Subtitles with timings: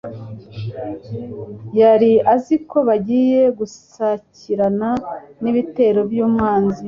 [1.79, 4.89] Yari aziko bagiye gusakirana
[5.43, 6.79] n'ibitero by'umwanzi